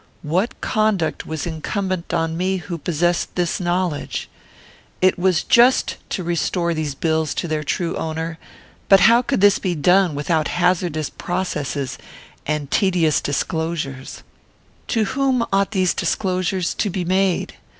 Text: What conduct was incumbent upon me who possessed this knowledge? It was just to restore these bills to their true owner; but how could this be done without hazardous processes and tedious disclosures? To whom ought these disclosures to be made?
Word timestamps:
What 0.23 0.59
conduct 0.61 1.27
was 1.27 1.45
incumbent 1.45 2.05
upon 2.09 2.35
me 2.35 2.57
who 2.57 2.79
possessed 2.79 3.35
this 3.35 3.59
knowledge? 3.59 4.29
It 4.99 5.19
was 5.19 5.43
just 5.43 5.97
to 6.09 6.23
restore 6.23 6.73
these 6.73 6.95
bills 6.95 7.35
to 7.35 7.47
their 7.47 7.63
true 7.63 7.95
owner; 7.95 8.39
but 8.89 9.01
how 9.01 9.21
could 9.21 9.41
this 9.41 9.59
be 9.59 9.75
done 9.75 10.15
without 10.15 10.47
hazardous 10.47 11.11
processes 11.11 11.99
and 12.47 12.71
tedious 12.71 13.21
disclosures? 13.21 14.23
To 14.87 15.03
whom 15.05 15.45
ought 15.53 15.69
these 15.69 15.93
disclosures 15.93 16.73
to 16.73 16.89
be 16.89 17.05
made? 17.05 17.53